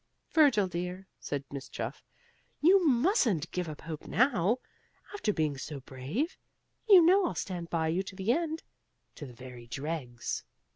"Virgil, 0.31 0.67
dear," 0.67 1.07
said 1.19 1.43
Miss 1.51 1.69
Chuff, 1.69 2.03
"you 2.59 2.83
MUSTN'T 2.89 3.51
give 3.51 3.69
up 3.69 3.81
hope 3.81 4.07
now, 4.07 4.57
after 5.13 5.31
being 5.31 5.59
so 5.59 5.79
brave. 5.79 6.39
You 6.89 7.05
know 7.05 7.27
I'll 7.27 7.35
stand 7.35 7.69
by 7.69 7.89
you 7.89 8.01
to 8.01 8.15
the 8.15 8.31
end 8.31 8.63
to 9.13 9.27
the 9.27 9.33
very 9.35 9.67
dregs." 9.67 10.43